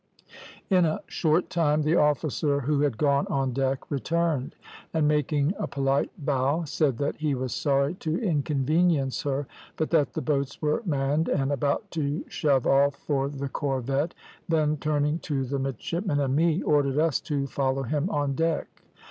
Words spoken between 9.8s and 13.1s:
that the boats were manned and about to shove off